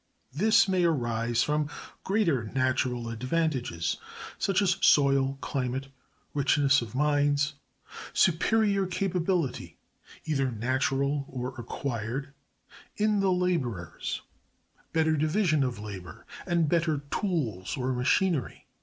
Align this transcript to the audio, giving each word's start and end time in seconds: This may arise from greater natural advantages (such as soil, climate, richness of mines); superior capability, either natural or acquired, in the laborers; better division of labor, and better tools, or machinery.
This 0.33 0.67
may 0.67 0.83
arise 0.83 1.43
from 1.43 1.69
greater 2.03 2.45
natural 2.55 3.07
advantages 3.09 3.97
(such 4.39 4.59
as 4.59 4.77
soil, 4.81 5.37
climate, 5.41 5.89
richness 6.33 6.81
of 6.81 6.95
mines); 6.95 7.53
superior 8.11 8.87
capability, 8.87 9.77
either 10.25 10.49
natural 10.49 11.27
or 11.29 11.49
acquired, 11.55 12.33
in 12.97 13.19
the 13.19 13.31
laborers; 13.31 14.23
better 14.91 15.15
division 15.15 15.63
of 15.63 15.77
labor, 15.77 16.25
and 16.47 16.67
better 16.67 17.03
tools, 17.11 17.77
or 17.77 17.93
machinery. 17.93 18.65